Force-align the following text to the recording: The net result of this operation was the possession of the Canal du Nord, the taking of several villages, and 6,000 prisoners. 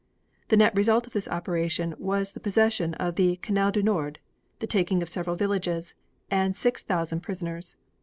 The 0.47 0.57
net 0.57 0.75
result 0.75 1.05
of 1.05 1.13
this 1.13 1.27
operation 1.27 1.93
was 1.99 2.31
the 2.31 2.39
possession 2.39 2.95
of 2.95 3.17
the 3.17 3.35
Canal 3.35 3.71
du 3.71 3.83
Nord, 3.83 4.17
the 4.57 4.65
taking 4.65 5.03
of 5.03 5.09
several 5.09 5.35
villages, 5.35 5.93
and 6.31 6.57
6,000 6.57 7.19
prisoners. 7.19 7.75